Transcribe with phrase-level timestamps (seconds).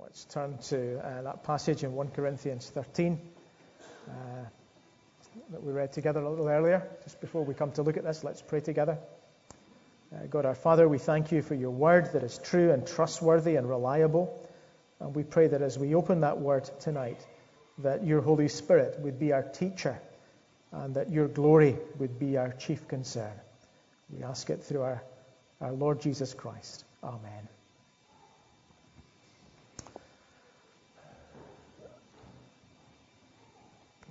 [0.00, 3.20] Let's turn to uh, that passage in 1 Corinthians 13
[4.08, 4.12] uh,
[5.50, 6.88] that we read together a little earlier.
[7.04, 8.98] Just before we come to look at this, let's pray together.
[10.12, 13.56] Uh, God our Father, we thank you for your word that is true and trustworthy
[13.56, 14.48] and reliable.
[14.98, 17.26] And we pray that as we open that word tonight,
[17.78, 20.00] that your Holy Spirit would be our teacher
[20.72, 23.32] and that your glory would be our chief concern.
[24.08, 25.02] We ask it through our,
[25.60, 26.84] our Lord Jesus Christ.
[27.02, 27.48] Amen.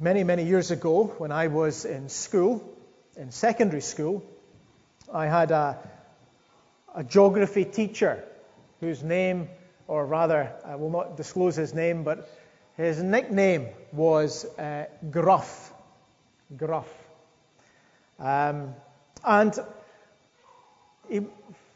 [0.03, 2.67] Many, many years ago, when I was in school,
[3.15, 4.23] in secondary school,
[5.13, 5.77] I had a,
[6.95, 8.23] a geography teacher
[8.79, 9.47] whose name,
[9.87, 12.27] or rather, I will not disclose his name, but
[12.77, 15.71] his nickname was uh, Gruff.
[16.57, 16.91] Gruff.
[18.17, 18.73] Um,
[19.23, 19.53] and
[21.09, 21.19] he,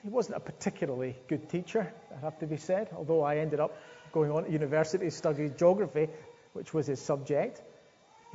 [0.02, 3.78] he wasn't a particularly good teacher, I have to be said, although I ended up
[4.12, 6.10] going on to university study geography,
[6.54, 7.62] which was his subject.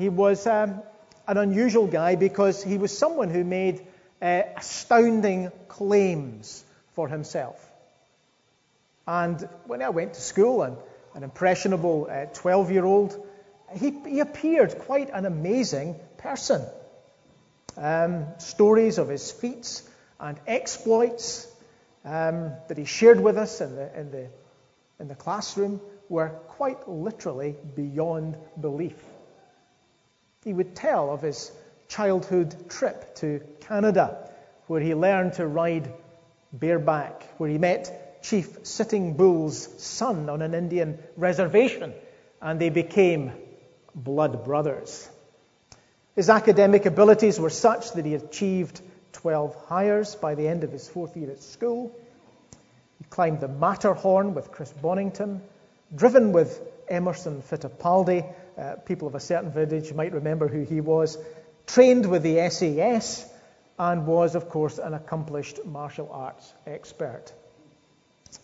[0.01, 0.81] He was um,
[1.29, 3.87] an unusual guy because he was someone who made
[4.23, 7.63] uh, astounding claims for himself.
[9.07, 10.79] And when I went to school, and
[11.15, 13.15] an impressionable 12 uh, year old,
[13.77, 16.63] he, he, appeared quite an amazing person.
[17.77, 19.87] Um, stories of his feats
[20.19, 21.47] and exploits
[22.07, 24.29] um, that he shared with us in the, in, the,
[24.99, 25.79] in the classroom
[26.09, 28.97] were quite literally beyond belief.
[30.45, 31.53] He would tell of his
[31.89, 34.31] childhood trip to Canada,
[34.69, 35.93] where he learned to ride
[36.53, 41.93] bareback, where he met Chief Sitting Bull's son on an Indian reservation,
[42.41, 43.33] and they became
[43.95, 45.09] blood brothers.
[46.17, 48.81] His academic abilities were such that he achieved
[49.13, 51.95] 12 Highers by the end of his fourth year at school.
[52.99, 55.43] He climbed the Matterhorn with Chris Bonington,
[55.95, 58.25] driven with Emerson Fittipaldi.
[58.61, 61.17] Uh, people of a certain village might remember who he was.
[61.67, 63.27] Trained with the SAS
[63.79, 67.33] and was, of course, an accomplished martial arts expert.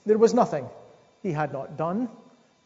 [0.07, 0.67] There was nothing
[1.23, 2.09] he had not done,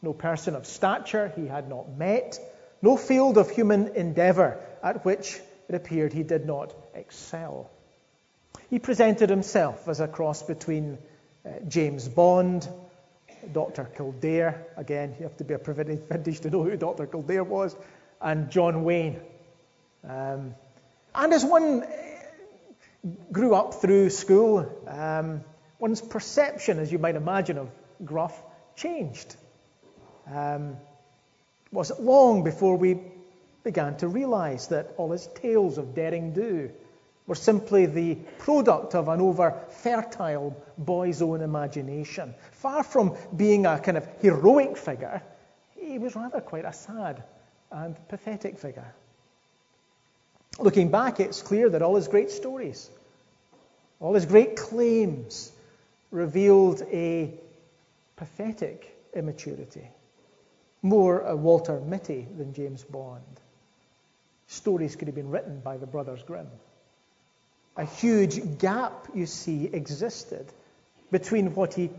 [0.01, 2.39] no person of stature he had not met,
[2.83, 7.69] no field of human endeavor at which it appeared he did not excel.
[8.69, 10.99] He presented himself as a cross between
[11.45, 12.69] uh, James Bond,
[13.53, 13.85] Dr.
[13.85, 14.67] Kildare.
[14.77, 17.07] Again, you have to be a vintage to know who Dr.
[17.07, 17.77] Kildare was,
[18.21, 19.21] and John Wayne.
[20.09, 20.55] Um,
[21.15, 21.87] and as one uh,
[23.33, 25.43] grew up through school, um,
[25.79, 27.71] one's perception, as you might imagine, of
[28.05, 28.41] Gruff
[28.77, 29.37] changed.
[30.33, 30.77] Um,
[31.91, 32.99] it long before we
[33.65, 36.71] began to realize that all his tales of daring do
[37.27, 42.35] were simply the product of an over fertile boy's own imagination.
[42.53, 45.23] Far from being a kind of heroic figure,
[45.77, 47.23] he was rather quite a sad
[47.71, 48.93] and pathetic figure.
[50.59, 52.91] Looking back, it's clear that all his great stories,
[54.01, 55.53] all his great claims,
[56.11, 57.33] revealed a
[58.17, 59.89] pathetic immaturity.
[60.83, 63.23] More a Walter Mitty than James Bond.
[64.49, 66.49] Stories could have been written by the Brothers Grimm
[67.77, 70.47] a huge gap, you see, existed
[71.11, 71.91] between what he,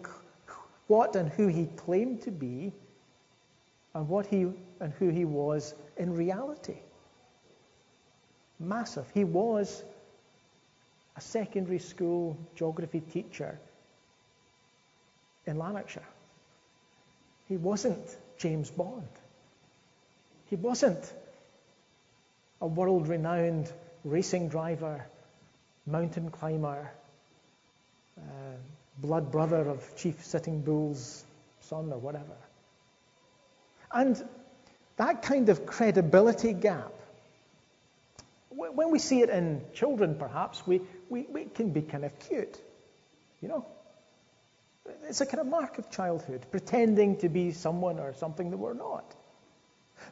[0.88, 2.72] what and who he claimed to be,
[3.94, 6.78] and what he and who he was in reality.
[8.60, 9.06] Massive.
[9.14, 9.84] He was
[11.18, 13.60] a secondary school geography teacher
[15.46, 16.08] in Lanarkshire.
[17.48, 19.08] He wasn't James Bond.
[20.46, 21.12] He wasn't
[22.62, 23.72] a world renowned
[24.04, 25.06] racing driver
[25.92, 26.90] mountain climber,
[28.18, 28.22] uh,
[28.98, 31.24] blood brother of Chief Sitting Bull's
[31.62, 32.38] son or whatever.
[33.92, 34.24] And
[34.98, 36.94] that kind of credibility gap,
[38.50, 42.58] when we see it in children, perhaps, we, we, we can be kind of cute,
[43.42, 43.66] you know?
[45.08, 48.74] It's a kind of mark of childhood, pretending to be someone or something that we're
[48.74, 49.06] not.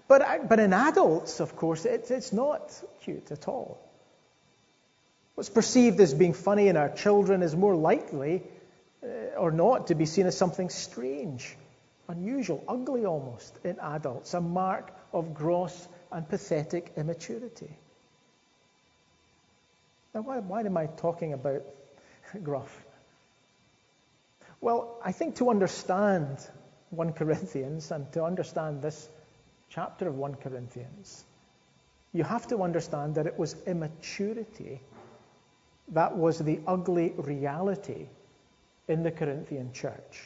[0.07, 3.79] But, but in adults, of course, it, it's not cute at all.
[5.39, 8.43] What's perceived as being funny in our children is more likely
[9.01, 9.07] uh,
[9.37, 11.55] or not to be seen as something strange,
[12.09, 17.69] unusual, ugly almost in adults, a mark of gross and pathetic immaturity.
[20.13, 21.63] Now, why, why am I talking about
[22.43, 22.77] gruff?
[24.59, 26.45] Well, I think to understand
[26.89, 29.07] 1 Corinthians and to understand this
[29.69, 31.23] chapter of 1 Corinthians,
[32.11, 34.81] you have to understand that it was immaturity
[35.93, 38.07] that was the ugly reality
[38.87, 40.23] in the Corinthian church.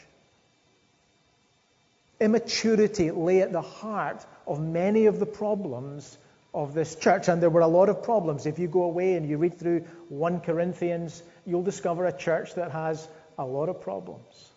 [2.19, 6.17] Immaturity lay at the heart of many of the problems
[6.53, 8.45] of this church, and there were a lot of problems.
[8.45, 12.71] If you go away and you read through 1 Corinthians, you'll discover a church that
[12.71, 13.07] has
[13.37, 14.51] a lot of problems.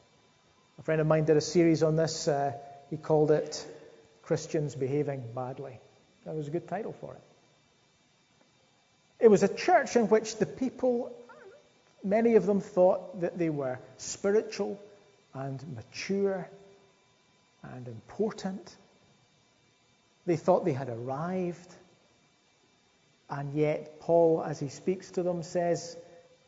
[0.78, 2.28] A friend of mine did a series on this.
[2.28, 2.52] Uh,
[2.90, 3.66] he called it
[4.22, 5.80] Christians Behaving Badly.
[6.24, 7.22] That was a good title for it.
[9.18, 11.12] It was a church in which the people,
[12.04, 14.80] many of them thought that they were spiritual
[15.34, 16.48] and mature
[17.62, 18.76] and important.
[20.26, 21.72] They thought they had arrived.
[23.30, 25.96] And yet, Paul, as he speaks to them, says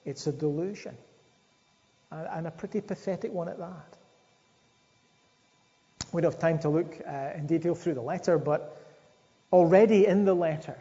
[0.05, 0.97] it's a delusion.
[2.11, 3.97] And a pretty pathetic one at that.
[6.13, 8.81] We don't have time to look uh, in detail through the letter, but
[9.53, 10.77] already in the letter,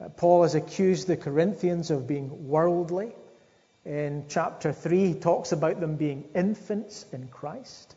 [0.00, 3.12] Uh, Paul has accused the Corinthians of being worldly.
[3.84, 7.94] In chapter 3, he talks about them being infants in Christ.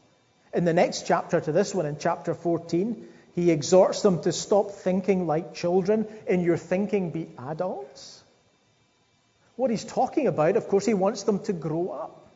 [0.53, 4.71] In the next chapter to this one, in chapter 14, he exhorts them to stop
[4.71, 6.07] thinking like children.
[6.27, 8.23] In your thinking, be adults.
[9.55, 12.29] What he's talking about, of course, he wants them to grow up.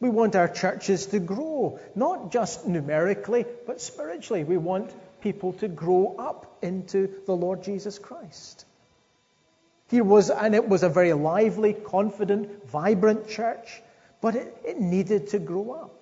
[0.00, 4.44] We want our churches to grow, not just numerically, but spiritually.
[4.44, 8.64] We want people to grow up into the Lord Jesus Christ.
[9.90, 13.82] Here was, and it was a very lively, confident, vibrant church,
[14.20, 15.94] but it, it needed to grow up.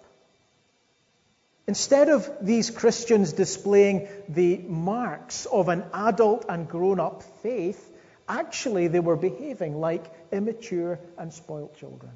[1.69, 7.93] Instead of these Christians displaying the marks of an adult and grown up faith,
[8.29, 12.13] actually they were behaving like immature and spoilt children.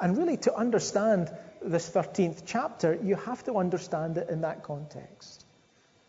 [0.00, 1.30] And really, to understand
[1.62, 5.44] this 13th chapter, you have to understand it in that context.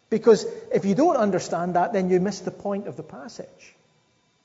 [0.09, 3.75] Because if you don't understand that, then you miss the point of the passage.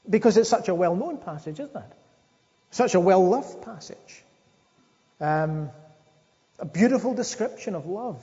[0.08, 1.92] Because it's such a well known passage, isn't it?
[2.70, 4.24] Such a well loved passage.
[5.20, 5.70] Um,
[6.58, 8.22] a beautiful description of love.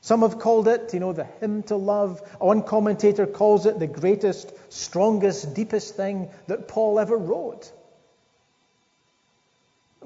[0.00, 2.20] Some have called it, you know, the hymn to love.
[2.38, 7.72] One commentator calls it the greatest, strongest, deepest thing that Paul ever wrote.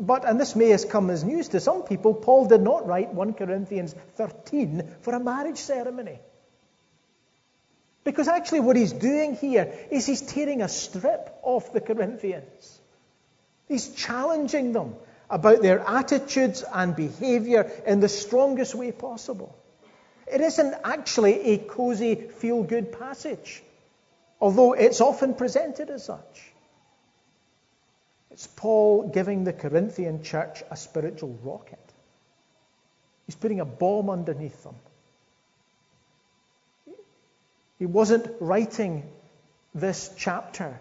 [0.00, 3.12] But, and this may have come as news to some people, Paul did not write
[3.12, 6.18] 1 Corinthians 13 for a marriage ceremony.
[8.02, 12.80] Because actually, what he's doing here is he's tearing a strip off the Corinthians.
[13.68, 14.94] He's challenging them
[15.28, 19.54] about their attitudes and behavior in the strongest way possible.
[20.26, 23.62] It isn't actually a cozy, feel good passage,
[24.40, 26.49] although it's often presented as such.
[28.30, 31.78] It's Paul giving the Corinthian church a spiritual rocket.
[33.26, 34.76] He's putting a bomb underneath them.
[37.78, 39.10] He wasn't writing
[39.74, 40.80] this chapter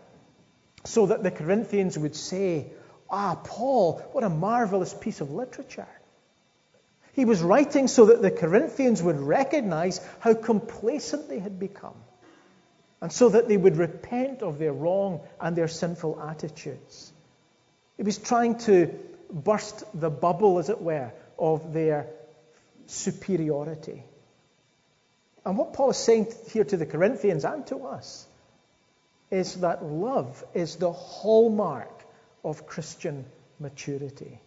[0.84, 2.68] so that the Corinthians would say,
[3.10, 5.88] Ah, Paul, what a marvelous piece of literature.
[7.14, 11.96] He was writing so that the Corinthians would recognize how complacent they had become,
[13.02, 17.12] and so that they would repent of their wrong and their sinful attitudes.
[18.00, 18.98] He was trying to
[19.30, 22.08] burst the bubble, as it were, of their
[22.86, 24.06] superiority.
[25.46, 28.26] And what Paul is saying here to the Corinthians and to us
[29.30, 32.06] is that love is the hallmark
[32.42, 33.26] of Christian
[33.60, 34.40] maturity.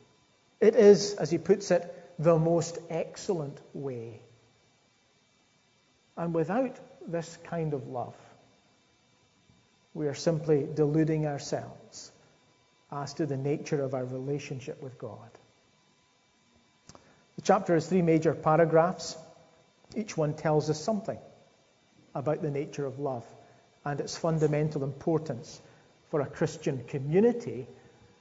[0.58, 4.22] It is, as he puts it, the most excellent way.
[6.16, 8.16] And without this kind of love,
[9.92, 12.11] we are simply deluding ourselves
[12.92, 15.30] as to the nature of our relationship with God.
[17.36, 19.16] The chapter has three major paragraphs.
[19.96, 21.18] Each one tells us something
[22.14, 23.26] about the nature of love
[23.84, 25.60] and its fundamental importance
[26.10, 27.66] for a Christian community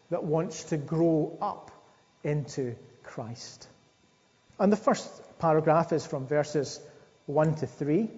[0.10, 1.72] that wants to grow up
[2.24, 3.68] into Christ.
[4.60, 5.10] And the first
[5.40, 6.80] paragraph is from verses
[7.26, 8.10] 1 to 3.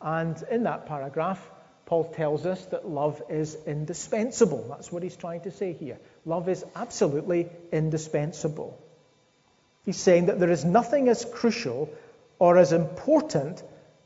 [0.00, 1.40] And in that paragraph,
[1.86, 4.66] Paul tells us that love is indispensable.
[4.68, 5.98] That's what he's trying to say here.
[6.24, 8.78] Love is absolutely indispensable.
[9.84, 11.90] He's saying that there is nothing as crucial
[12.38, 13.62] or as important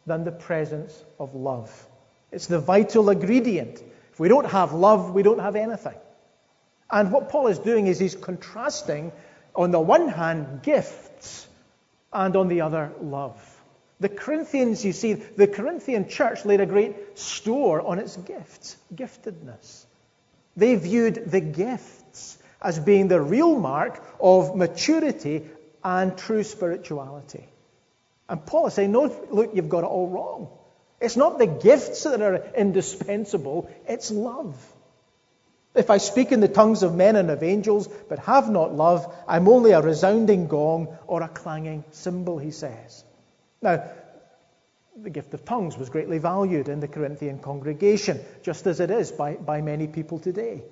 [0.06, 1.86] than the presence of love.
[2.32, 3.80] It's the vital ingredient.
[4.12, 5.94] If we don't have love, we don't have anything.
[6.90, 9.12] And what Paul is doing is he's contrasting,
[9.54, 11.46] on the one hand, gifts,
[12.12, 13.57] and on the other, love.
[14.00, 19.84] The Corinthians, you see, the Corinthian church laid a great store on its gifts, giftedness.
[20.56, 25.46] They viewed the gifts as being the real mark of maturity
[25.82, 27.48] and true spirituality.
[28.28, 30.48] And Paul is saying, no, look, you've got it all wrong.
[31.00, 34.56] It's not the gifts that are indispensable, it's love.
[35.74, 39.14] If I speak in the tongues of men and of angels, but have not love,
[39.28, 43.04] I'm only a resounding gong or a clanging cymbal, he says.
[43.60, 43.84] Now,
[44.96, 49.12] the gift of tongues was greatly valued in the Corinthian congregation, just as it is
[49.12, 50.62] by, by many people today.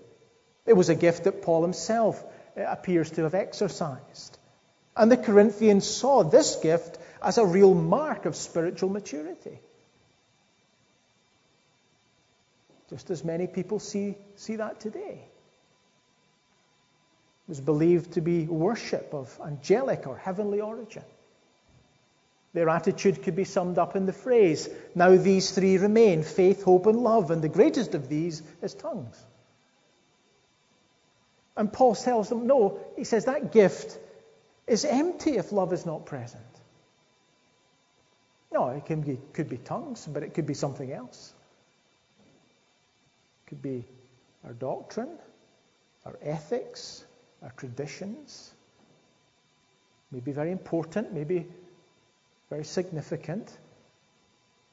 [0.67, 2.23] It was a gift that Paul himself
[2.57, 4.39] uh, appears to have exercised.
[4.97, 9.59] And the Corinthians saw this gift as a real mark of spiritual maturity.
[12.91, 15.21] Just as many people see, see that today.
[17.47, 21.05] It was believed to be worship of angelic or heavenly origin.
[22.57, 26.87] Their attitude could be summed up in the phrase, Now these three remain faith, hope,
[26.87, 29.23] and love, and the greatest of these is tongues.
[31.55, 33.99] And Paul tells them, No, he says that gift
[34.67, 36.43] is empty if love is not present.
[38.51, 41.35] No, it can be, could be tongues, but it could be something else.
[43.45, 43.85] It could be
[44.47, 45.19] our doctrine,
[46.07, 47.05] our ethics,
[47.43, 48.51] our traditions.
[50.11, 51.47] Maybe very important, maybe
[52.51, 53.51] very significant.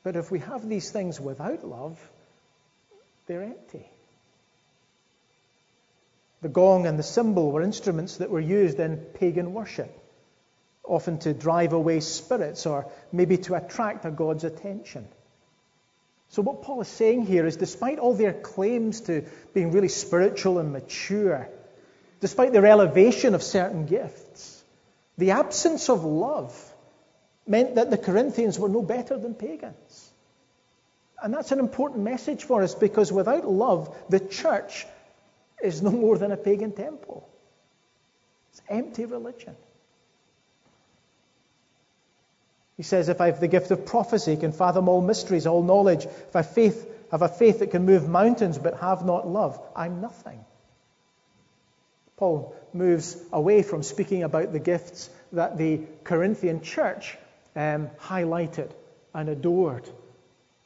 [0.04, 2.00] But if we have these things without love,
[3.28, 3.88] they're empty.
[6.42, 9.90] The gong and the cymbal were instruments that were used in pagan worship,
[10.84, 15.08] often to drive away spirits or maybe to attract a god's attention.
[16.30, 20.60] So, what Paul is saying here is despite all their claims to being really spiritual
[20.60, 21.48] and mature,
[22.20, 24.62] despite their elevation of certain gifts,
[25.18, 26.73] the absence of love
[27.46, 30.10] meant that the Corinthians were no better than pagans.
[31.22, 34.86] And that's an important message for us because without love, the church
[35.62, 37.30] is no more than a pagan temple.
[38.52, 39.56] It's empty religion.
[42.76, 46.06] He says, if I have the gift of prophecy, can fathom all mysteries, all knowledge,
[46.06, 50.02] if I faith, have a faith that can move mountains but have not love, I'm
[50.02, 50.44] nothing.
[52.18, 57.18] Paul moves away from speaking about the gifts that the Corinthian church
[57.56, 58.72] um, highlighted
[59.14, 59.90] and adored.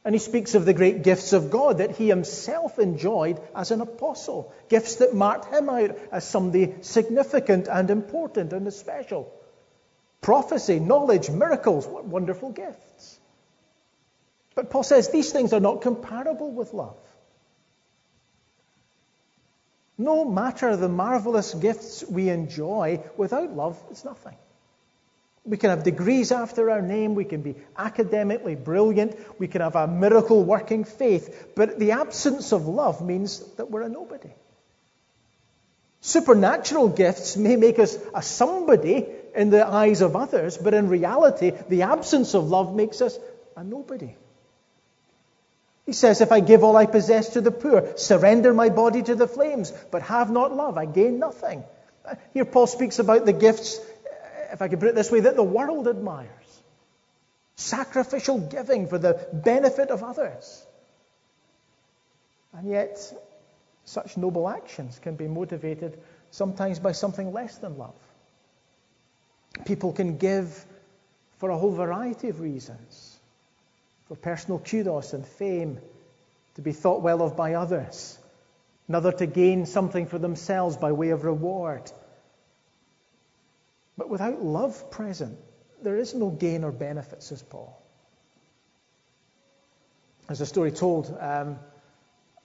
[0.04, 3.80] And he speaks of the great gifts of God that he himself enjoyed as an
[3.80, 9.30] apostle, gifts that marked him out as somebody significant and important and special.
[10.20, 13.20] Prophecy, knowledge, miracles, what wonderful gifts.
[14.54, 16.96] But Paul says these things are not comparable with love.
[19.98, 24.36] No matter the marvelous gifts we enjoy, without love, it's nothing.
[25.44, 27.14] We can have degrees after our name.
[27.14, 29.16] We can be academically brilliant.
[29.38, 31.52] We can have a miracle working faith.
[31.54, 34.30] But the absence of love means that we're a nobody.
[36.00, 41.52] Supernatural gifts may make us a somebody in the eyes of others, but in reality,
[41.68, 43.18] the absence of love makes us
[43.56, 44.14] a nobody.
[45.86, 49.14] He says, If I give all I possess to the poor, surrender my body to
[49.14, 51.64] the flames, but have not love, I gain nothing.
[52.04, 53.80] Uh, here, Paul speaks about the gifts
[54.52, 56.28] if I could put it this way, that the world admires.
[57.56, 60.64] Sacrificial giving for the benefit of others.
[62.52, 62.98] And yet,
[63.84, 65.98] such noble actions can be motivated
[66.30, 67.94] sometimes by something less than love.
[69.64, 70.64] People can give
[71.38, 73.18] for a whole variety of reasons
[74.08, 75.78] for personal kudos and fame,
[76.54, 78.18] to be thought well of by others,
[78.88, 81.82] another to gain something for themselves by way of reward,
[83.98, 85.36] but without love present,
[85.82, 87.82] there is no gain or benefit, says Paul.
[90.28, 91.14] There's a story told.
[91.20, 91.58] Um,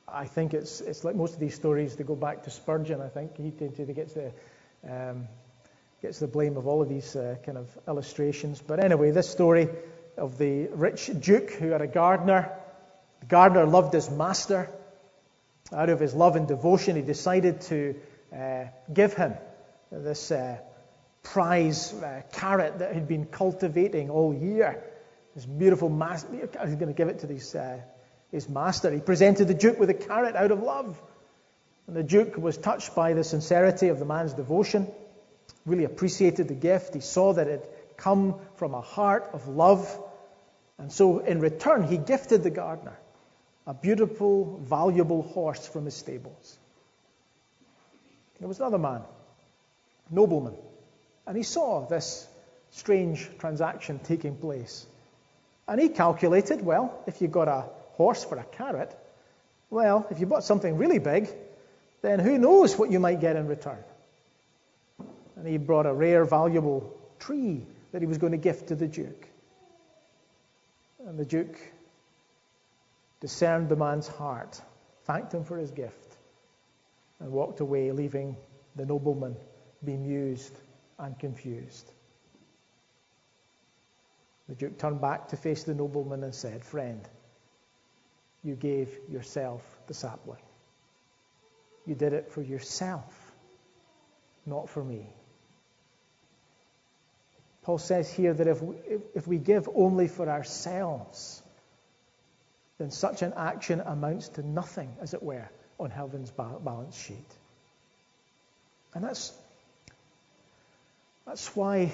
[0.07, 3.07] I think it's, it's like most of these stories, they go back to Spurgeon, I
[3.07, 3.37] think.
[3.37, 4.31] He, gets, the,
[4.89, 5.27] um,
[6.01, 8.61] gets the blame of all of these uh, kind of illustrations.
[8.65, 9.69] But anyway, this story
[10.17, 12.51] of the rich duke who had a gardener.
[13.19, 14.69] The gardener loved his master.
[15.71, 17.95] Out of his love and devotion, he decided to
[18.35, 19.33] uh, give him
[19.91, 20.57] this uh,
[21.23, 24.83] prize uh, carrot that he'd been cultivating all year.
[25.33, 27.79] This beautiful master, he's going to give it to his, uh,
[28.31, 28.91] his master.
[28.91, 31.01] He presented the Duke with a carrot out of love.
[31.87, 34.87] And the Duke was touched by the sincerity of the man's devotion,
[35.65, 36.93] really appreciated the gift.
[36.93, 39.99] He saw that it had come from a heart of love.
[40.77, 42.97] And so, in return, he gifted the gardener
[43.65, 46.57] a beautiful, valuable horse from his stables.
[48.39, 49.01] There was another man,
[50.11, 50.55] nobleman,
[51.25, 52.27] and he saw this
[52.71, 54.85] strange transaction taking place.
[55.67, 58.95] And he calculated well, if you got a horse for a carrot,
[59.69, 61.29] well, if you bought something really big,
[62.01, 63.83] then who knows what you might get in return.
[65.35, 68.87] And he brought a rare, valuable tree that he was going to gift to the
[68.87, 69.27] Duke.
[71.07, 71.57] And the Duke
[73.21, 74.59] discerned the man's heart,
[75.05, 76.17] thanked him for his gift,
[77.19, 78.35] and walked away, leaving
[78.75, 79.35] the nobleman
[79.83, 80.53] bemused
[80.99, 81.91] and confused.
[84.49, 87.07] The Duke turned back to face the nobleman and said, Friend,
[88.43, 90.41] you gave yourself the sapling.
[91.85, 93.31] You did it for yourself,
[94.45, 95.07] not for me.
[97.63, 98.75] Paul says here that if we,
[99.15, 101.41] if we give only for ourselves,
[102.77, 107.17] then such an action amounts to nothing, as it were, on heaven's balance sheet.
[108.93, 109.33] And that's,
[111.25, 111.93] that's why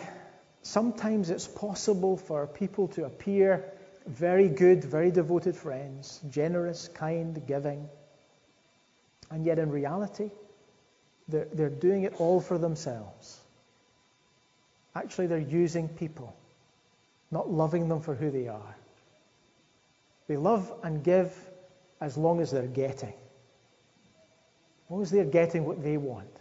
[0.63, 3.63] sometimes it's possible for people to appear
[4.07, 7.87] very good, very devoted friends, generous, kind, giving,
[9.29, 10.31] and yet in reality,
[11.27, 13.39] they're, they're doing it all for themselves.
[14.95, 16.35] Actually, they're using people,
[17.29, 18.75] not loving them for who they are.
[20.27, 21.33] They love and give
[22.01, 23.13] as long as they're getting.
[24.85, 26.38] As long as they're getting what they want.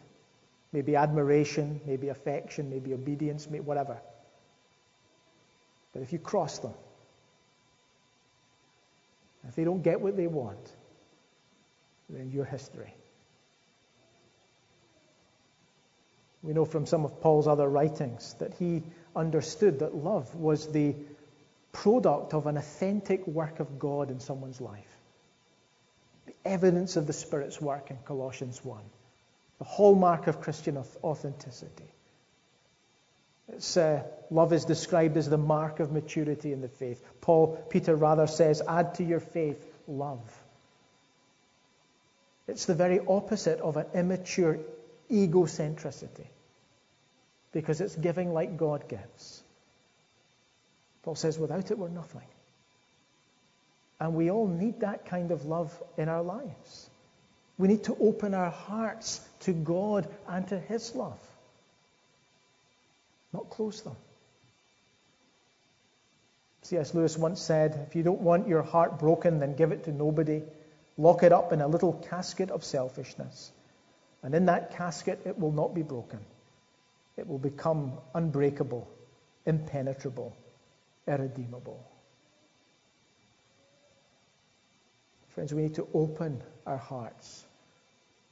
[0.73, 3.99] Maybe admiration, maybe affection, maybe obedience, maybe whatever.
[5.93, 6.75] But if you cross them,
[9.49, 10.73] if they don't get what they want,
[12.11, 12.95] then you're history.
[16.43, 18.83] We know from some of Paul's other writings that he
[19.17, 20.95] understood that love was the
[21.73, 24.97] product of an authentic work of God in someone's life.
[26.27, 28.81] The evidence of the Spirit's work in Colossians 1.
[29.59, 31.85] The hallmark of Christian authenticity.
[33.77, 34.00] Uh,
[34.31, 37.03] love is described as the mark of maturity in the faith.
[37.21, 40.21] Paul, Peter rather says, add to your faith love.
[42.47, 44.59] It's the very opposite of an immature
[45.11, 46.27] egocentricity
[47.53, 49.43] because it's giving like God gives.
[51.03, 52.23] Paul says, without it, we're nothing.
[54.00, 56.88] And we all need that kind of love in our lives.
[57.59, 61.19] We need to open our hearts to God and to His love,
[63.33, 63.97] not close them.
[66.62, 66.95] C.S.
[66.95, 70.43] Lewis once said, If you don't want your heart broken, then give it to nobody.
[70.97, 73.50] Lock it up in a little casket of selfishness.
[74.23, 76.19] And in that casket, it will not be broken.
[77.17, 78.89] It will become unbreakable,
[79.47, 80.37] impenetrable,
[81.06, 81.82] irredeemable.
[85.30, 87.45] Friends, we need to open our hearts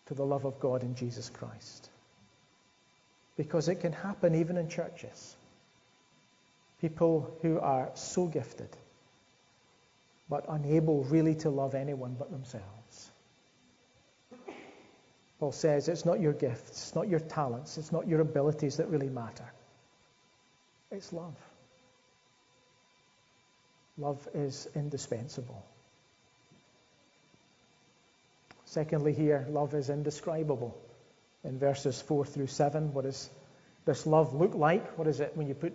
[0.07, 1.91] to the love of God in Jesus Christ.
[3.37, 5.37] Because it can happen even in churches.
[6.81, 8.69] People who are so gifted,
[10.29, 13.11] but unable really to love anyone but themselves.
[15.39, 18.89] Paul says it's not your gifts, it's not your talents, it's not your abilities that
[18.89, 19.45] really matter.
[20.91, 21.37] It's love.
[23.99, 25.63] Love is indispensable.
[28.67, 30.77] Secondly, here, love is indescribable.
[31.45, 33.31] In verses 4 through 7, what does
[33.85, 34.99] this love look like?
[34.99, 35.73] What is it when you put,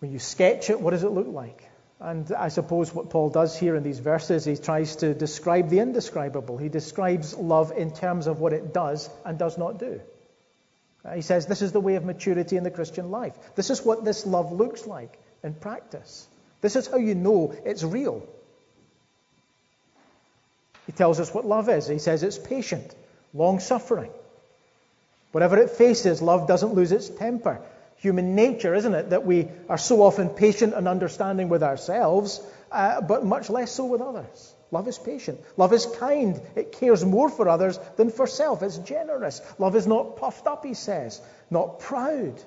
[0.00, 1.68] when you sketch it, what does it look like?
[1.98, 5.78] And I suppose what Paul does here in these verses, he tries to describe the
[5.78, 6.58] indescribable.
[6.58, 10.00] He describes love in terms of what it does and does not do.
[11.14, 13.34] He says this is the way of maturity in the Christian life.
[13.54, 16.26] This is what this love looks like in practice.
[16.60, 18.26] This is how you know it's real.
[20.86, 21.86] He tells us what love is.
[21.86, 22.94] He says it's patient,
[23.32, 24.10] long suffering.
[25.32, 27.60] Whatever it faces, love doesn't lose its temper.
[27.98, 32.40] Human nature, isn't it, that we are so often patient and understanding with ourselves,
[32.70, 34.54] uh, but much less so with others.
[34.72, 35.38] Love is patient.
[35.56, 36.40] Love is kind.
[36.56, 38.62] It cares more for others than for self.
[38.62, 39.40] It's generous.
[39.58, 42.42] Love is not puffed up, he says, not proud,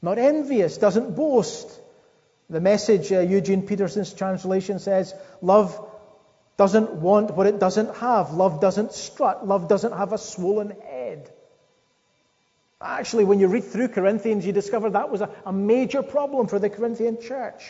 [0.00, 1.80] not envious, doesn't boast,
[2.52, 5.88] the message, uh, Eugene Peterson's translation says, Love
[6.56, 8.32] doesn't want what it doesn't have.
[8.32, 9.46] Love doesn't strut.
[9.46, 11.30] Love doesn't have a swollen head.
[12.80, 16.58] Actually, when you read through Corinthians, you discover that was a, a major problem for
[16.58, 17.62] the Corinthian church.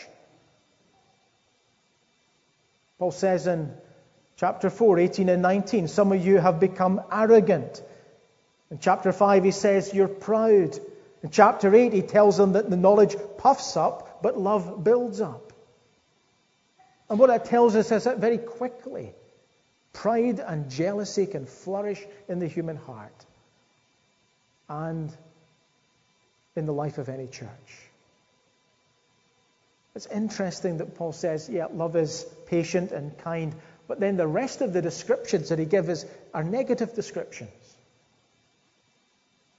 [2.97, 3.71] Paul says in
[4.37, 7.81] chapter 4, 18 and 19, some of you have become arrogant.
[8.71, 10.79] In chapter 5, he says, You're proud.
[11.21, 15.52] In chapter 8, he tells them that the knowledge puffs up, but love builds up.
[17.13, 19.13] And what that tells us is that very quickly,
[19.93, 23.13] pride and jealousy can flourish in the human heart
[24.67, 25.15] and
[26.55, 27.77] in the life of any church.
[29.93, 33.53] It's interesting that Paul says, yeah, love is patient and kind,
[33.87, 37.51] but then the rest of the descriptions that he gives us are negative descriptions.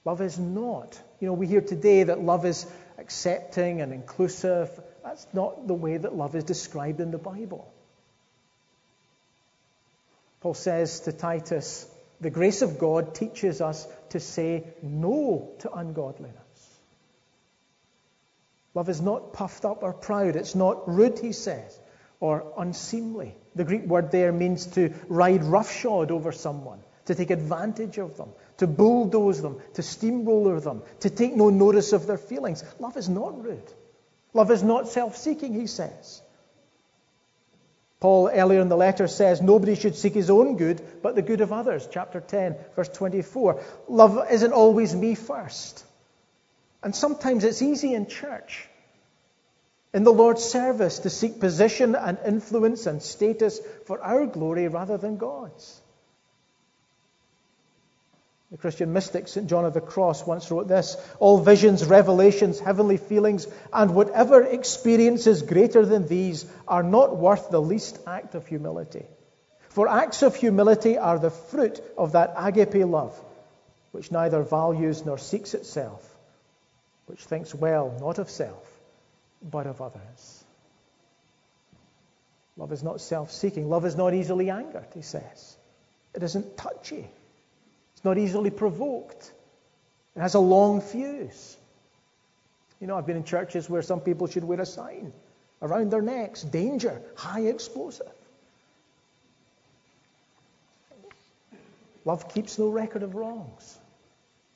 [0.03, 1.01] Love is not.
[1.21, 2.65] You know, we hear today that love is
[2.97, 4.69] accepting and inclusive.
[5.05, 7.71] That's not the way that love is described in the Bible.
[10.41, 11.87] Paul says to Titus,
[12.19, 16.35] the grace of God teaches us to say no to ungodliness.
[18.73, 20.35] Love is not puffed up or proud.
[20.35, 21.79] It's not rude, he says,
[22.19, 23.35] or unseemly.
[23.53, 28.29] The Greek word there means to ride roughshod over someone, to take advantage of them,
[28.57, 32.63] to bulldoze them, to steamroller them, to take no notice of their feelings.
[32.79, 33.71] Love is not rude.
[34.35, 36.21] Love is not self seeking, he says.
[38.01, 41.39] Paul, earlier in the letter, says nobody should seek his own good, but the good
[41.39, 41.87] of others.
[41.89, 43.63] Chapter 10, verse 24.
[43.87, 45.85] Love isn't always me first.
[46.83, 48.67] And sometimes it's easy in church,
[49.93, 54.97] in the Lord's service, to seek position and influence and status for our glory rather
[54.97, 55.81] than God's.
[58.55, 59.47] The Christian mystic St.
[59.47, 65.41] John of the Cross once wrote this All visions, revelations, heavenly feelings, and whatever experiences
[65.41, 69.03] greater than these are not worth the least act of humility.
[69.67, 73.19] For acts of humility are the fruit of that agape love,
[73.91, 76.09] which neither values nor seeks itself,
[77.07, 78.71] which thinks well not of self,
[79.41, 80.45] but of others.
[82.55, 83.67] Love is not self seeking.
[83.67, 85.57] Love is not easily angered, he says.
[86.13, 87.09] It isn't touchy
[88.05, 89.31] not easily provoked.
[90.15, 91.57] It has a long fuse.
[92.79, 95.11] You know, I've been in churches where some people should wear a sign
[95.61, 98.11] around their necks danger, high explosive.
[102.05, 103.77] Love keeps no record of wrongs.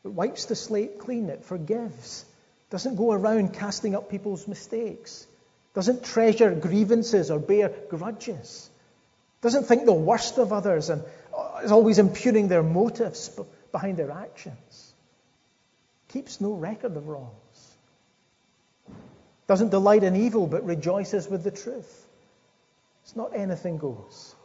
[0.06, 1.30] It wipes the slate clean.
[1.30, 2.24] It forgives.
[2.70, 5.26] Doesn't go around casting up people's mistakes.
[5.74, 8.70] Doesn't treasure grievances or bear grudges.
[9.42, 11.02] Doesn't think the worst of others and
[11.64, 13.30] is always impugning their motives
[13.72, 14.94] behind their actions.
[16.10, 17.76] Keeps no record of wrongs.
[19.48, 22.06] Doesn't delight in evil, but rejoices with the truth.
[23.04, 24.36] It's not anything goes.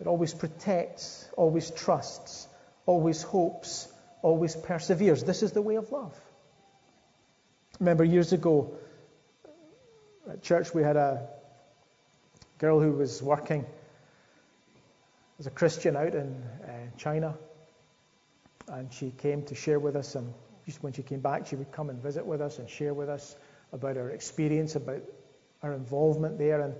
[0.00, 2.48] It always protects, always trusts,
[2.84, 3.88] always hopes,
[4.22, 5.24] always perseveres.
[5.24, 6.14] This is the way of love.
[7.80, 8.76] Remember years ago
[10.26, 11.28] uh, at church we had a
[12.58, 13.66] girl who was working
[15.38, 17.36] was a Christian out in uh, China,
[18.68, 20.14] and she came to share with us.
[20.14, 20.32] And
[20.64, 23.08] just when she came back, she would come and visit with us and share with
[23.08, 23.36] us
[23.72, 25.02] about her experience, about
[25.62, 26.60] her involvement there.
[26.60, 26.74] And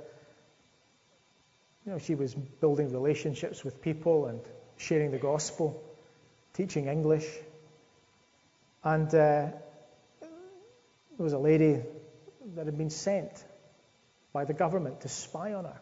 [1.85, 4.41] you know, she was building relationships with people and
[4.79, 5.83] sharing the gospel,
[6.55, 7.27] teaching English.
[8.83, 9.51] And uh,
[10.21, 11.83] there was a lady
[12.55, 13.45] that had been sent
[14.33, 15.81] by the government to spy on her.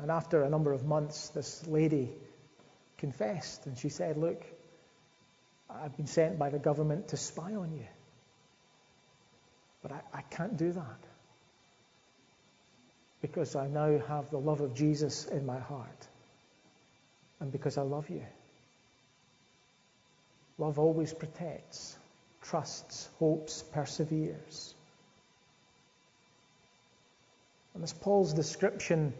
[0.00, 2.10] And after a number of months, this lady
[2.98, 4.44] confessed and she said, Look,
[5.70, 7.86] I've been sent by the government to spy on you.
[9.82, 11.00] But I, I can't do that
[13.20, 16.06] because I now have the love of Jesus in my heart
[17.40, 18.22] and because I love you.
[20.58, 21.96] Love always protects,
[22.42, 24.74] trusts, hopes, perseveres.
[27.74, 29.14] And as Paul's description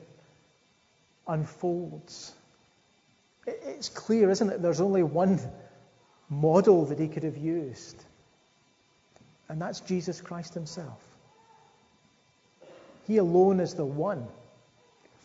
[1.27, 2.33] unfolds.
[3.47, 4.63] It's clear, isn't it?
[4.63, 5.41] There's only one
[6.31, 8.03] model that he could have used,
[9.49, 11.01] and that's Jesus Christ himself.
[13.07, 14.27] He alone is the one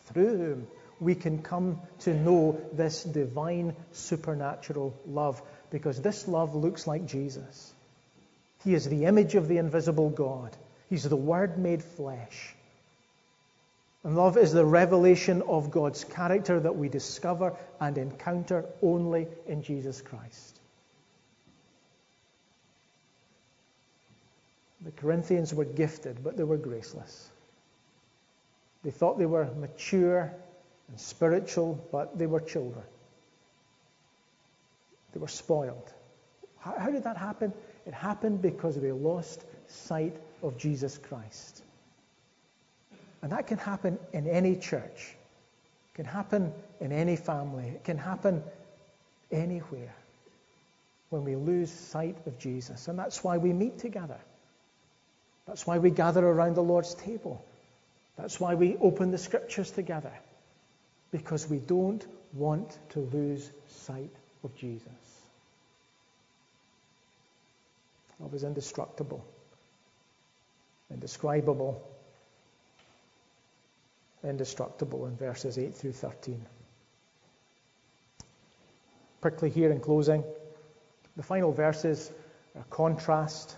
[0.06, 0.66] through whom
[1.00, 7.72] we can come to know this divine supernatural love, because this love looks like Jesus.
[8.64, 10.54] He is the image of the invisible God.
[10.90, 12.54] He's the Word made flesh.
[14.02, 19.62] And love is the revelation of God's character that we discover and encounter only in
[19.62, 20.58] Jesus Christ.
[24.82, 27.28] The Corinthians were gifted, but they were graceless.
[28.82, 30.32] They thought they were mature
[30.88, 32.84] and spiritual, but they were children.
[35.12, 35.92] They were spoiled.
[36.60, 37.52] How, did that happen?
[37.86, 41.62] It happened because they lost sight of Jesus Christ.
[43.22, 45.14] And that can happen in any church.
[45.92, 47.68] It can happen in any family.
[47.68, 48.42] It can happen
[49.30, 49.94] anywhere
[51.10, 52.88] when we lose sight of Jesus.
[52.88, 54.18] And that's why we meet together.
[55.46, 57.44] That's why we gather around the Lord's table.
[58.16, 60.12] That's why we open the scriptures together.
[61.10, 64.10] Because we don't want to lose sight
[64.44, 64.88] of Jesus.
[68.20, 69.24] Love is indestructible,
[70.90, 71.82] indescribable
[74.24, 76.44] indestructible in verses 8 through 13.
[79.20, 80.24] Quickly here in closing,
[81.16, 82.10] the final verses
[82.56, 83.56] are contrast.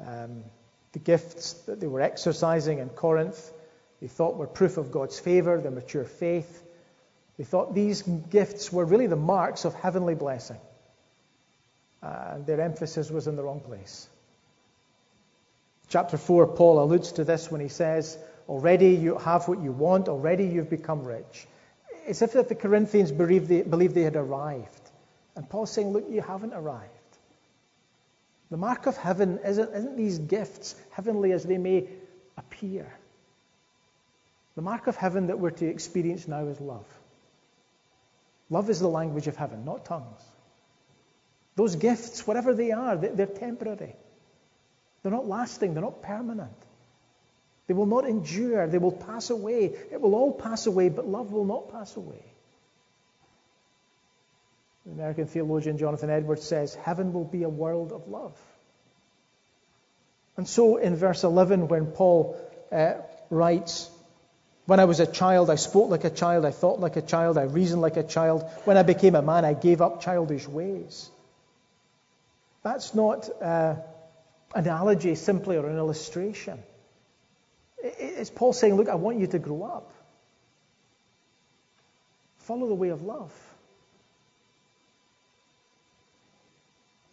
[0.00, 0.44] Um,
[0.92, 3.52] the gifts that they were exercising in Corinth
[4.00, 6.62] they thought were proof of God's favor, the mature faith.
[7.38, 10.60] They thought these gifts were really the marks of heavenly blessing.
[12.02, 14.08] Uh, their emphasis was in the wrong place.
[15.88, 20.08] Chapter 4, Paul alludes to this when he says, Already you have what you want,
[20.08, 21.46] already you've become rich.
[22.06, 24.90] It's as if the Corinthians believed they, believed they had arrived.
[25.34, 26.90] And Paul's saying, Look, you haven't arrived.
[28.50, 31.88] The mark of heaven isn't, isn't these gifts, heavenly as they may
[32.36, 32.86] appear.
[34.54, 36.86] The mark of heaven that we're to experience now is love.
[38.48, 40.22] Love is the language of heaven, not tongues.
[41.56, 43.96] Those gifts, whatever they are, they're temporary.
[45.02, 46.65] They're not lasting, they're not permanent.
[47.66, 49.64] They will not endure, they will pass away.
[49.90, 52.22] It will all pass away, but love will not pass away.
[54.84, 58.38] The American theologian Jonathan Edwards says, Heaven will be a world of love.
[60.36, 62.94] And so in verse 11, when Paul uh,
[63.30, 63.90] writes,
[64.66, 67.36] When I was a child, I spoke like a child, I thought like a child,
[67.36, 68.44] I reasoned like a child.
[68.64, 71.10] When I became a man, I gave up childish ways.
[72.62, 73.76] That's not uh,
[74.54, 76.62] analogy simply or an illustration.
[77.78, 79.92] It's Paul saying, Look, I want you to grow up.
[82.38, 83.32] Follow the way of love.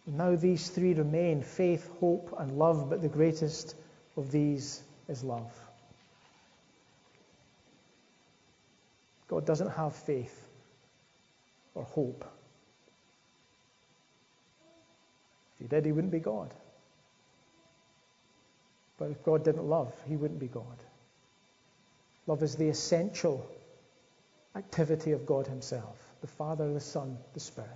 [0.06, 3.74] Now these three remain faith, hope, and love, but the greatest
[4.16, 5.52] of these is love.
[9.28, 10.48] God doesn't have faith
[11.74, 12.24] or hope.
[15.54, 16.52] If he did, he wouldn't be God.
[18.98, 20.82] But if God didn't love, he wouldn't be God.
[22.26, 23.46] Love is the essential
[24.56, 27.68] activity of God himself the Father, the Son, the Spirit.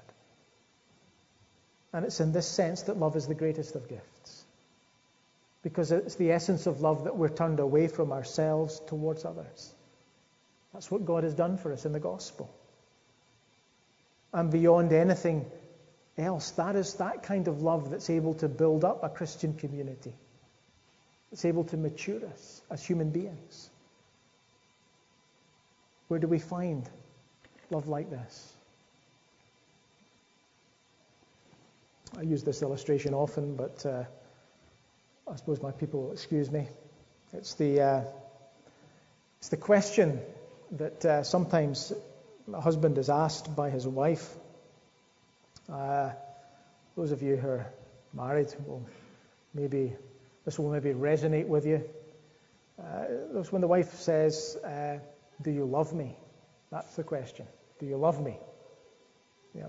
[1.92, 4.44] And it's in this sense that love is the greatest of gifts.
[5.62, 9.74] Because it's the essence of love that we're turned away from ourselves towards others.
[10.72, 12.50] That's what God has done for us in the gospel.
[14.32, 15.44] And beyond anything
[16.16, 20.14] else, that is that kind of love that's able to build up a Christian community.
[21.32, 23.70] It's able to mature us as human beings.
[26.08, 26.88] Where do we find
[27.70, 28.52] love like this?
[32.16, 34.04] I use this illustration often, but uh,
[35.30, 36.66] I suppose my people will excuse me.
[37.34, 38.04] It's the, uh,
[39.38, 40.20] it's the question
[40.72, 41.92] that uh, sometimes
[42.52, 44.34] a husband is asked by his wife.
[45.70, 46.10] Uh,
[46.96, 47.66] those of you who are
[48.14, 48.82] married will
[49.52, 49.92] maybe,
[50.48, 51.84] this will maybe resonate with you.
[52.82, 54.96] Uh, that's when the wife says, uh,
[55.42, 56.16] Do you love me?
[56.70, 57.44] That's the question.
[57.78, 58.38] Do you love me?
[59.54, 59.66] Yeah,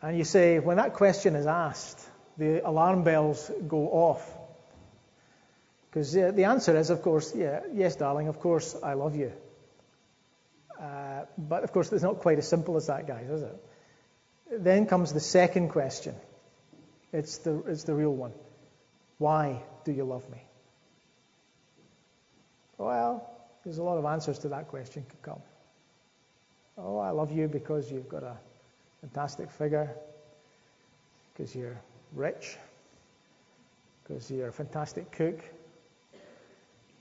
[0.00, 2.00] and you say, when that question is asked,
[2.38, 4.26] the alarm bells go off.
[5.90, 9.30] Because uh, the answer is, of course, yeah, yes, darling, of course, I love you.
[10.80, 13.64] Uh, but of course, it's not quite as simple as that, guys, is it?
[14.52, 16.14] Then comes the second question.
[17.12, 18.32] It's the, it's the real one.
[19.18, 20.38] Why do you love me?
[22.78, 23.28] Well,
[23.64, 25.42] there's a lot of answers to that question could come.
[26.78, 28.36] Oh, I love you because you've got a
[29.02, 29.90] fantastic figure,
[31.32, 31.78] because you're
[32.14, 32.56] rich,
[34.02, 35.40] because you're a fantastic cook,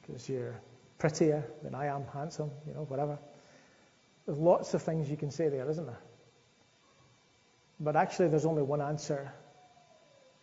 [0.01, 0.59] because you're
[0.97, 3.17] prettier than I am, handsome, you know, whatever.
[4.25, 5.99] There's lots of things you can say there, isn't there?
[7.79, 9.31] But actually, there's only one answer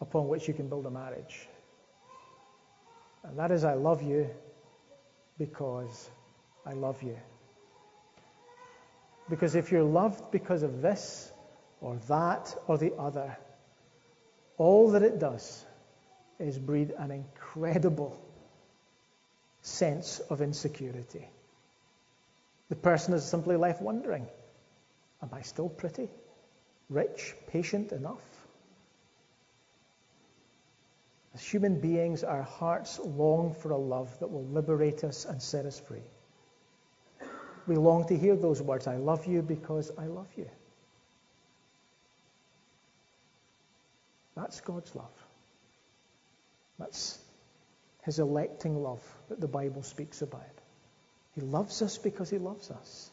[0.01, 1.49] upon which you can build a marriage.
[3.25, 4.31] And that is, I love you
[5.39, 6.11] because
[6.65, 7.17] I love you.
[9.29, 11.33] Because if you're loved because of this,
[11.81, 13.37] or that or the other.
[14.57, 15.65] All that it does
[16.39, 18.21] is breed an incredible
[19.63, 21.29] sense of insecurity.
[22.69, 24.27] The person is simply left wondering
[25.23, 26.11] Am I still pretty,
[26.91, 28.36] rich, patient enough?
[31.37, 35.67] As human beings, our hearts long for a love that will liberate us and set
[35.67, 36.09] us free.
[37.67, 40.49] We long to hear those words I love you because I love you.
[44.35, 45.13] That's God's love.
[46.79, 47.19] That's
[48.05, 50.41] his electing love that the Bible speaks about.
[51.35, 53.11] He loves us because he loves us.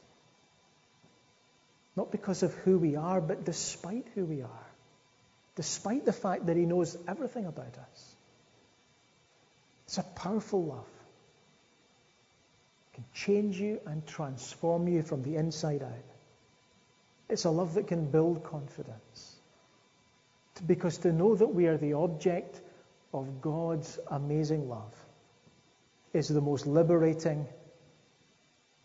[1.98, 4.73] Not because of who we are, but despite who we are.
[5.56, 8.16] Despite the fact that he knows everything about us.
[9.86, 10.88] It's a powerful love.
[12.92, 16.14] It can change you and transform you from the inside out.
[17.30, 19.36] It's a love that can build confidence.
[20.66, 22.60] Because to know that we are the object
[23.14, 24.94] of God's amazing love
[26.14, 27.48] is the most liberating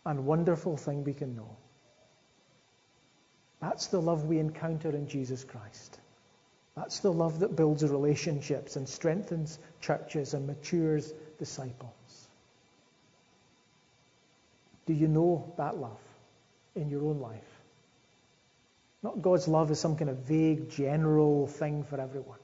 [0.05, 1.57] and wonderful thing we can know.
[3.61, 5.99] That's the love we encounter in Jesus Christ.
[6.79, 12.27] That's the love that builds relationships and strengthens churches and matures disciples.
[14.85, 15.99] Do you know that love
[16.75, 17.61] in your own life?
[19.03, 22.39] Not God's love as some kind of vague, general thing for everyone,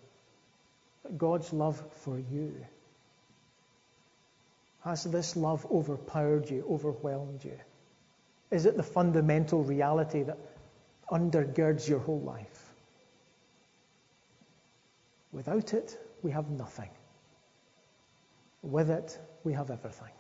[1.04, 2.54] but God's love for you.
[4.84, 7.58] Has this love overpowered you, overwhelmed you?
[8.52, 10.38] Is it the fundamental reality that
[11.10, 12.65] undergirds your whole life?
[15.36, 16.90] Without it, we have nothing.
[18.64, 20.14] With it, we have everything.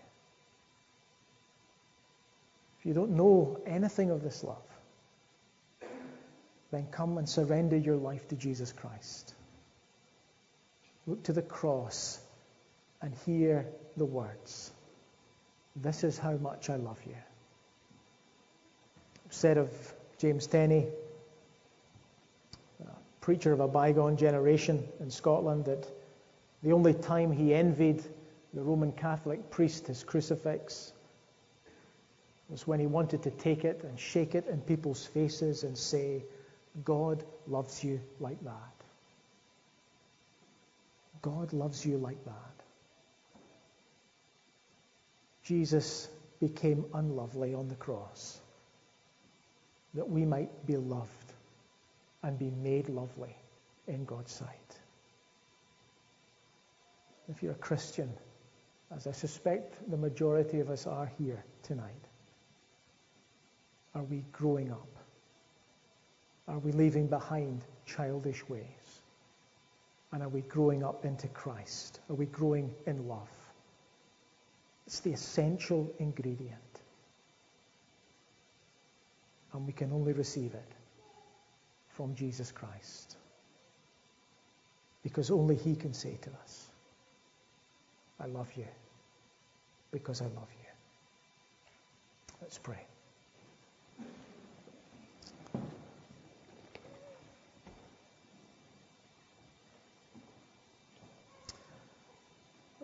[2.77, 4.67] If you don't know anything of this love,
[6.69, 9.33] then come and surrender your life to Jesus Christ.
[11.07, 12.19] Look to the cross
[13.01, 14.69] and hear the words
[15.77, 17.15] This is how much I love you.
[19.29, 19.69] Said of
[20.17, 20.91] James Denney,
[23.25, 25.89] preacher of a bygone generation in Scotland, that
[26.61, 28.03] the only time he envied
[28.53, 30.93] the Roman Catholic priest his crucifix
[32.49, 36.23] was when he wanted to take it and shake it in people's faces and say,
[36.83, 38.75] God loves you like that.
[41.23, 42.63] God loves you like that.
[45.43, 46.07] Jesus
[46.39, 48.39] became unlovely on the cross
[49.95, 51.24] that we might be loved
[52.25, 53.37] and be made lovely
[53.87, 54.79] in God's sight.
[57.29, 58.11] If you're a Christian,
[58.95, 62.03] as I suspect the majority of us are here tonight,
[63.93, 64.87] are we growing up?
[66.47, 69.01] Are we leaving behind childish ways?
[70.11, 71.99] And are we growing up into Christ?
[72.09, 73.29] Are we growing in love?
[74.87, 76.59] It's the essential ingredient.
[79.53, 80.71] And we can only receive it
[81.95, 83.15] from Jesus Christ.
[85.03, 86.67] Because only He can say to us,
[88.19, 88.65] I love you
[89.91, 90.69] because I love you.
[92.41, 92.79] Let's pray.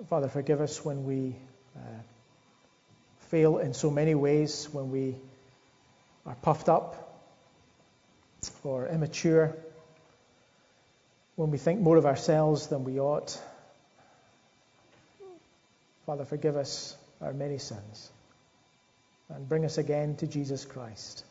[0.09, 1.35] Father, forgive us when we
[1.75, 1.79] uh,
[3.29, 5.15] fail in so many ways, when we
[6.25, 7.00] are puffed up
[8.63, 9.55] or immature,
[11.35, 13.39] when we think more of ourselves than we ought.
[16.05, 18.09] Father, forgive us our many sins
[19.29, 21.23] and bring us again to Jesus Christ,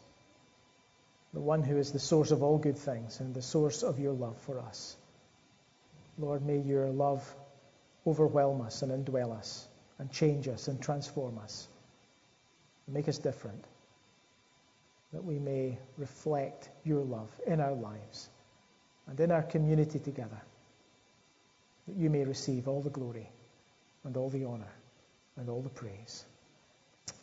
[1.35, 4.12] the one who is the source of all good things and the source of your
[4.12, 4.96] love for us.
[6.18, 7.23] Lord, may your love
[8.07, 9.66] overwhelm us and indwell us
[9.99, 11.68] and change us and transform us,
[12.88, 13.64] make us different,
[15.12, 18.29] that we may reflect your love in our lives
[19.09, 20.40] and in our community together,
[21.88, 23.29] that you may receive all the glory
[24.05, 24.73] and all the honor
[25.37, 26.25] and all the praise.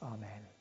[0.02, 0.57] Amen.